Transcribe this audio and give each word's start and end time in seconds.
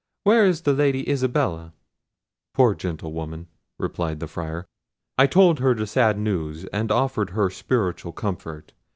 Where 0.23 0.47
is 0.47 0.61
the 0.61 0.73
Lady 0.73 1.07
Isabella?" 1.07 1.73
"Poor 2.55 2.73
Gentlewoman!" 2.73 3.45
replied 3.77 4.19
the 4.19 4.25
Friar; 4.25 4.65
"I 5.19 5.27
told 5.27 5.59
her 5.59 5.75
the 5.75 5.85
sad 5.85 6.17
news, 6.17 6.65
and 6.73 6.91
offered 6.91 7.29
her 7.37 7.51
spiritual 7.51 8.11
comfort. 8.13 8.73